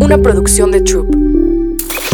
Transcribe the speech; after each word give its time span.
una 0.00 0.18
producción 0.18 0.70
de 0.70 0.80
Troop. 0.80 1.14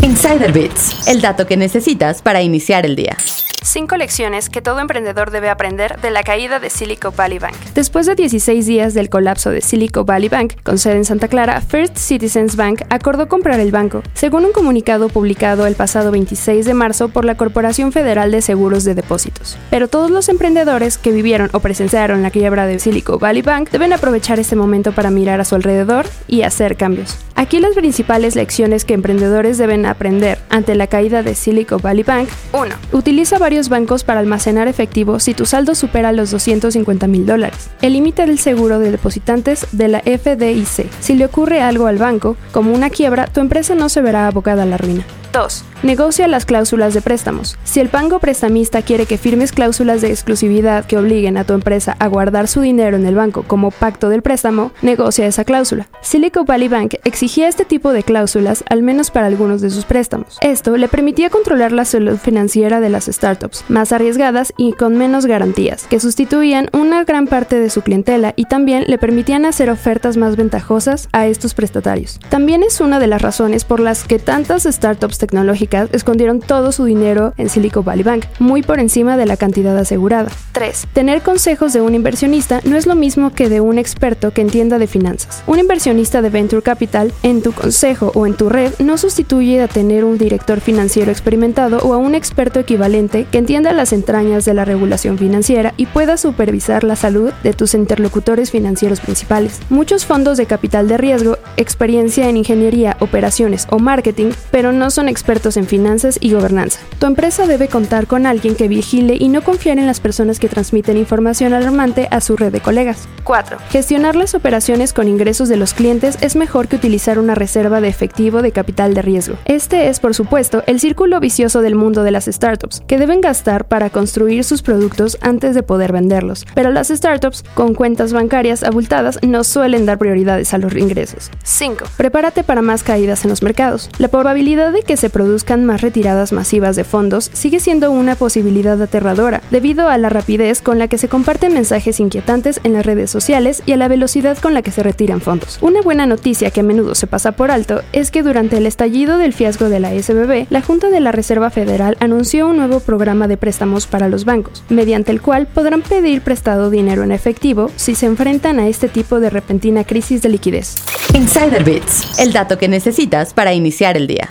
Insider 0.02 0.52
Bits, 0.52 1.08
el 1.08 1.20
dato 1.20 1.46
que 1.46 1.56
necesitas 1.56 2.22
para 2.22 2.42
iniciar 2.42 2.84
el 2.86 2.96
día. 2.96 3.16
Cinco 3.64 3.96
lecciones 3.96 4.50
que 4.50 4.60
todo 4.60 4.80
emprendedor 4.80 5.30
debe 5.30 5.48
aprender 5.48 6.00
de 6.00 6.10
la 6.10 6.24
caída 6.24 6.58
de 6.58 6.68
Silicon 6.68 7.14
Valley 7.16 7.38
Bank. 7.38 7.54
Después 7.74 8.06
de 8.06 8.16
16 8.16 8.66
días 8.66 8.92
del 8.92 9.08
colapso 9.08 9.50
de 9.50 9.60
Silicon 9.60 10.04
Valley 10.04 10.28
Bank, 10.28 10.54
con 10.64 10.78
sede 10.78 10.96
en 10.96 11.04
Santa 11.04 11.28
Clara, 11.28 11.60
First 11.60 11.96
Citizens 11.96 12.56
Bank 12.56 12.82
acordó 12.90 13.28
comprar 13.28 13.60
el 13.60 13.70
banco, 13.70 14.02
según 14.14 14.44
un 14.44 14.52
comunicado 14.52 15.08
publicado 15.08 15.68
el 15.68 15.76
pasado 15.76 16.10
26 16.10 16.66
de 16.66 16.74
marzo 16.74 17.08
por 17.08 17.24
la 17.24 17.36
Corporación 17.36 17.92
Federal 17.92 18.32
de 18.32 18.42
Seguros 18.42 18.82
de 18.82 18.96
Depósitos. 18.96 19.56
Pero 19.70 19.86
todos 19.86 20.10
los 20.10 20.28
emprendedores 20.28 20.98
que 20.98 21.12
vivieron 21.12 21.48
o 21.52 21.60
presenciaron 21.60 22.22
la 22.22 22.32
quiebra 22.32 22.66
de 22.66 22.80
Silicon 22.80 23.20
Valley 23.20 23.42
Bank 23.42 23.70
deben 23.70 23.92
aprovechar 23.92 24.40
este 24.40 24.56
momento 24.56 24.90
para 24.90 25.12
mirar 25.12 25.40
a 25.40 25.44
su 25.44 25.54
alrededor 25.54 26.06
y 26.26 26.42
hacer 26.42 26.76
cambios. 26.76 27.16
Aquí 27.34 27.60
las 27.60 27.74
principales 27.74 28.36
lecciones 28.36 28.84
que 28.84 28.94
emprendedores 28.94 29.58
deben 29.58 29.86
aprender 29.86 30.38
ante 30.48 30.74
la 30.74 30.86
caída 30.86 31.22
de 31.22 31.34
Silicon 31.34 31.80
Valley 31.80 32.04
Bank. 32.04 32.28
1. 32.52 32.74
Utiliza 32.92 33.38
varios 33.38 33.68
bancos 33.68 34.04
para 34.04 34.20
almacenar 34.20 34.68
efectivo 34.68 35.20
si 35.20 35.34
tu 35.34 35.46
saldo 35.46 35.74
supera 35.74 36.12
los 36.12 36.30
250 36.30 37.06
mil 37.06 37.26
dólares. 37.26 37.70
El 37.80 37.94
límite 37.94 38.26
del 38.26 38.38
seguro 38.38 38.78
de 38.78 38.90
depositantes 38.90 39.66
de 39.72 39.88
la 39.88 40.00
FDIC. 40.00 40.88
Si 41.00 41.14
le 41.14 41.24
ocurre 41.24 41.60
algo 41.62 41.86
al 41.86 41.98
banco, 41.98 42.36
como 42.52 42.72
una 42.72 42.90
quiebra, 42.90 43.26
tu 43.26 43.40
empresa 43.40 43.74
no 43.74 43.88
se 43.88 44.02
verá 44.02 44.26
abocada 44.26 44.62
a 44.62 44.66
la 44.66 44.76
ruina. 44.76 45.04
2. 45.32 45.64
Negocia 45.82 46.28
las 46.28 46.46
cláusulas 46.46 46.94
de 46.94 47.00
préstamos. 47.00 47.58
Si 47.64 47.80
el 47.80 47.88
banco 47.88 48.20
prestamista 48.20 48.82
quiere 48.82 49.06
que 49.06 49.18
firmes 49.18 49.50
cláusulas 49.50 50.00
de 50.00 50.10
exclusividad 50.10 50.84
que 50.84 50.96
obliguen 50.96 51.36
a 51.36 51.42
tu 51.42 51.54
empresa 51.54 51.96
a 51.98 52.06
guardar 52.06 52.46
su 52.46 52.60
dinero 52.60 52.96
en 52.96 53.04
el 53.04 53.16
banco 53.16 53.42
como 53.42 53.72
pacto 53.72 54.08
del 54.08 54.22
préstamo, 54.22 54.70
negocia 54.80 55.26
esa 55.26 55.44
cláusula. 55.44 55.88
Silicon 56.00 56.44
Valley 56.44 56.68
Bank 56.68 56.94
exigía 57.02 57.48
este 57.48 57.64
tipo 57.64 57.92
de 57.92 58.04
cláusulas 58.04 58.62
al 58.68 58.82
menos 58.82 59.10
para 59.10 59.26
algunos 59.26 59.60
de 59.60 59.70
sus 59.70 59.84
préstamos. 59.84 60.38
Esto 60.40 60.76
le 60.76 60.86
permitía 60.86 61.30
controlar 61.30 61.72
la 61.72 61.84
salud 61.84 62.16
financiera 62.16 62.78
de 62.78 62.90
las 62.90 63.06
startups, 63.06 63.64
más 63.68 63.90
arriesgadas 63.90 64.52
y 64.56 64.74
con 64.74 64.96
menos 64.96 65.26
garantías, 65.26 65.88
que 65.88 65.98
sustituían 65.98 66.68
una 66.72 67.02
gran 67.02 67.26
parte 67.26 67.58
de 67.58 67.70
su 67.70 67.82
clientela 67.82 68.34
y 68.36 68.44
también 68.44 68.84
le 68.86 68.98
permitían 68.98 69.46
hacer 69.46 69.68
ofertas 69.68 70.16
más 70.16 70.36
ventajosas 70.36 71.08
a 71.10 71.26
estos 71.26 71.54
prestatarios. 71.54 72.20
También 72.28 72.62
es 72.62 72.80
una 72.80 73.00
de 73.00 73.08
las 73.08 73.20
razones 73.20 73.64
por 73.64 73.80
las 73.80 74.04
que 74.04 74.20
tantas 74.20 74.62
startups 74.62 75.18
tecnológicas 75.22 75.88
escondieron 75.92 76.40
todo 76.40 76.72
su 76.72 76.84
dinero 76.84 77.32
en 77.36 77.48
Silicon 77.48 77.84
Valley 77.84 78.02
Bank, 78.02 78.24
muy 78.40 78.62
por 78.62 78.80
encima 78.80 79.16
de 79.16 79.24
la 79.24 79.36
cantidad 79.36 79.78
asegurada. 79.78 80.32
3. 80.50 80.88
Tener 80.92 81.22
consejos 81.22 81.72
de 81.72 81.80
un 81.80 81.94
inversionista 81.94 82.60
no 82.64 82.76
es 82.76 82.88
lo 82.88 82.96
mismo 82.96 83.32
que 83.32 83.48
de 83.48 83.60
un 83.60 83.78
experto 83.78 84.32
que 84.32 84.40
entienda 84.40 84.80
de 84.80 84.88
finanzas. 84.88 85.44
Un 85.46 85.60
inversionista 85.60 86.22
de 86.22 86.30
Venture 86.30 86.62
Capital 86.62 87.12
en 87.22 87.40
tu 87.40 87.52
consejo 87.52 88.10
o 88.16 88.26
en 88.26 88.34
tu 88.34 88.48
red 88.48 88.72
no 88.80 88.98
sustituye 88.98 89.62
a 89.62 89.68
tener 89.68 90.04
un 90.04 90.18
director 90.18 90.60
financiero 90.60 91.12
experimentado 91.12 91.78
o 91.78 91.94
a 91.94 91.98
un 91.98 92.16
experto 92.16 92.58
equivalente 92.58 93.26
que 93.30 93.38
entienda 93.38 93.72
las 93.72 93.92
entrañas 93.92 94.44
de 94.44 94.54
la 94.54 94.64
regulación 94.64 95.18
financiera 95.18 95.72
y 95.76 95.86
pueda 95.86 96.16
supervisar 96.16 96.82
la 96.82 96.96
salud 96.96 97.32
de 97.44 97.52
tus 97.52 97.74
interlocutores 97.74 98.50
financieros 98.50 98.98
principales. 98.98 99.60
Muchos 99.70 100.04
fondos 100.04 100.36
de 100.36 100.46
capital 100.46 100.88
de 100.88 100.98
riesgo, 100.98 101.38
experiencia 101.56 102.28
en 102.28 102.36
ingeniería, 102.36 102.96
operaciones 102.98 103.68
o 103.70 103.78
marketing, 103.78 104.32
pero 104.50 104.72
no 104.72 104.90
son 104.90 105.08
expertos 105.12 105.56
en 105.56 105.68
finanzas 105.68 106.18
y 106.20 106.32
gobernanza. 106.32 106.80
Tu 106.98 107.06
empresa 107.06 107.46
debe 107.46 107.68
contar 107.68 108.08
con 108.08 108.26
alguien 108.26 108.56
que 108.56 108.66
vigile 108.66 109.16
y 109.18 109.28
no 109.28 109.42
confiar 109.42 109.78
en 109.78 109.86
las 109.86 110.00
personas 110.00 110.40
que 110.40 110.48
transmiten 110.48 110.96
información 110.96 111.54
alarmante 111.54 112.08
a 112.10 112.20
su 112.20 112.36
red 112.36 112.50
de 112.50 112.60
colegas. 112.60 113.06
4. 113.22 113.58
Gestionar 113.70 114.16
las 114.16 114.34
operaciones 114.34 114.92
con 114.92 115.06
ingresos 115.06 115.48
de 115.48 115.56
los 115.56 115.74
clientes 115.74 116.18
es 116.20 116.34
mejor 116.34 116.66
que 116.66 116.76
utilizar 116.76 117.18
una 117.18 117.36
reserva 117.36 117.80
de 117.80 117.88
efectivo 117.88 118.42
de 118.42 118.50
capital 118.52 118.94
de 118.94 119.02
riesgo. 119.02 119.36
Este 119.44 119.88
es, 119.88 120.00
por 120.00 120.14
supuesto, 120.14 120.64
el 120.66 120.80
círculo 120.80 121.20
vicioso 121.20 121.60
del 121.60 121.74
mundo 121.74 122.02
de 122.02 122.10
las 122.10 122.24
startups, 122.24 122.82
que 122.86 122.98
deben 122.98 123.20
gastar 123.20 123.66
para 123.66 123.90
construir 123.90 124.44
sus 124.44 124.62
productos 124.62 125.18
antes 125.20 125.54
de 125.54 125.62
poder 125.62 125.92
venderlos. 125.92 126.46
Pero 126.54 126.70
las 126.70 126.88
startups 126.88 127.44
con 127.54 127.74
cuentas 127.74 128.12
bancarias 128.12 128.62
abultadas 128.64 129.18
no 129.22 129.44
suelen 129.44 129.86
dar 129.86 129.98
prioridades 129.98 130.52
a 130.54 130.58
los 130.58 130.74
ingresos. 130.74 131.30
5. 131.44 131.84
Prepárate 131.96 132.44
para 132.44 132.62
más 132.62 132.82
caídas 132.82 133.24
en 133.24 133.30
los 133.30 133.42
mercados. 133.42 133.90
La 133.98 134.08
probabilidad 134.08 134.72
de 134.72 134.82
que 134.82 134.96
se 135.02 135.10
produzcan 135.10 135.64
más 135.64 135.80
retiradas 135.80 136.30
masivas 136.30 136.76
de 136.76 136.84
fondos 136.84 137.28
sigue 137.32 137.58
siendo 137.58 137.90
una 137.90 138.14
posibilidad 138.14 138.80
aterradora, 138.80 139.42
debido 139.50 139.88
a 139.88 139.98
la 139.98 140.10
rapidez 140.10 140.62
con 140.62 140.78
la 140.78 140.86
que 140.86 140.96
se 140.96 141.08
comparten 141.08 141.52
mensajes 141.52 141.98
inquietantes 141.98 142.60
en 142.62 142.74
las 142.74 142.86
redes 142.86 143.10
sociales 143.10 143.64
y 143.66 143.72
a 143.72 143.76
la 143.76 143.88
velocidad 143.88 144.38
con 144.38 144.54
la 144.54 144.62
que 144.62 144.70
se 144.70 144.84
retiran 144.84 145.20
fondos. 145.20 145.58
Una 145.60 145.82
buena 145.82 146.06
noticia 146.06 146.52
que 146.52 146.60
a 146.60 146.62
menudo 146.62 146.94
se 146.94 147.08
pasa 147.08 147.32
por 147.32 147.50
alto 147.50 147.82
es 147.92 148.12
que 148.12 148.22
durante 148.22 148.58
el 148.58 148.66
estallido 148.66 149.18
del 149.18 149.32
fiasco 149.32 149.68
de 149.68 149.80
la 149.80 149.90
SBB, 149.90 150.46
la 150.50 150.62
Junta 150.62 150.88
de 150.88 151.00
la 151.00 151.10
Reserva 151.10 151.50
Federal 151.50 151.96
anunció 151.98 152.46
un 152.46 152.58
nuevo 152.58 152.78
programa 152.78 153.26
de 153.26 153.36
préstamos 153.36 153.88
para 153.88 154.08
los 154.08 154.24
bancos, 154.24 154.62
mediante 154.68 155.10
el 155.10 155.20
cual 155.20 155.48
podrán 155.48 155.82
pedir 155.82 156.22
prestado 156.22 156.70
dinero 156.70 157.02
en 157.02 157.10
efectivo 157.10 157.72
si 157.74 157.96
se 157.96 158.06
enfrentan 158.06 158.60
a 158.60 158.68
este 158.68 158.86
tipo 158.86 159.18
de 159.18 159.30
repentina 159.30 159.82
crisis 159.82 160.22
de 160.22 160.28
liquidez. 160.28 160.76
Insider 161.12 161.64
Bits, 161.64 162.20
el 162.20 162.32
dato 162.32 162.56
que 162.56 162.68
necesitas 162.68 163.34
para 163.34 163.52
iniciar 163.52 163.96
el 163.96 164.06
día. 164.06 164.28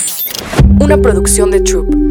Una 0.79 0.97
producción 0.97 1.51
de 1.51 1.61
Troop. 1.61 2.10